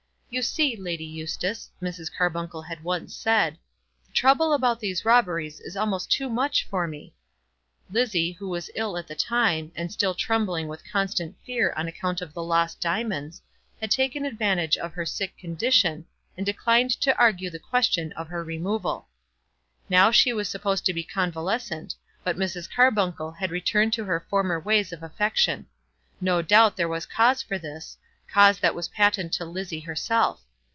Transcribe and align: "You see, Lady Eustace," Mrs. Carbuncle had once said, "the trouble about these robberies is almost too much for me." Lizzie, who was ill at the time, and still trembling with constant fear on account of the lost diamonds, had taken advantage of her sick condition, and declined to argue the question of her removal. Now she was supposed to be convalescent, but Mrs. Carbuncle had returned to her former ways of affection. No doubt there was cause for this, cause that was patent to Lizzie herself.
"You 0.33 0.41
see, 0.41 0.77
Lady 0.77 1.03
Eustace," 1.03 1.69
Mrs. 1.81 2.09
Carbuncle 2.09 2.61
had 2.61 2.85
once 2.85 3.13
said, 3.13 3.57
"the 4.07 4.13
trouble 4.13 4.53
about 4.53 4.79
these 4.79 5.03
robberies 5.03 5.59
is 5.59 5.75
almost 5.75 6.09
too 6.09 6.29
much 6.29 6.63
for 6.69 6.87
me." 6.87 7.13
Lizzie, 7.91 8.31
who 8.31 8.47
was 8.47 8.69
ill 8.73 8.97
at 8.97 9.07
the 9.09 9.13
time, 9.13 9.73
and 9.75 9.91
still 9.91 10.13
trembling 10.13 10.69
with 10.69 10.89
constant 10.89 11.35
fear 11.45 11.73
on 11.75 11.89
account 11.89 12.21
of 12.21 12.33
the 12.33 12.41
lost 12.41 12.79
diamonds, 12.79 13.41
had 13.81 13.91
taken 13.91 14.23
advantage 14.23 14.77
of 14.77 14.93
her 14.93 15.05
sick 15.05 15.37
condition, 15.37 16.05
and 16.37 16.45
declined 16.45 16.91
to 17.01 17.13
argue 17.17 17.49
the 17.49 17.59
question 17.59 18.13
of 18.13 18.29
her 18.29 18.41
removal. 18.41 19.09
Now 19.89 20.11
she 20.11 20.31
was 20.31 20.47
supposed 20.47 20.85
to 20.85 20.93
be 20.93 21.03
convalescent, 21.03 21.93
but 22.23 22.37
Mrs. 22.37 22.73
Carbuncle 22.73 23.33
had 23.33 23.51
returned 23.51 23.91
to 23.95 24.05
her 24.05 24.25
former 24.29 24.61
ways 24.61 24.93
of 24.93 25.03
affection. 25.03 25.65
No 26.21 26.41
doubt 26.41 26.77
there 26.77 26.87
was 26.87 27.05
cause 27.05 27.41
for 27.41 27.59
this, 27.59 27.97
cause 28.33 28.59
that 28.59 28.73
was 28.73 28.87
patent 28.87 29.33
to 29.33 29.43
Lizzie 29.43 29.81
herself. 29.81 30.41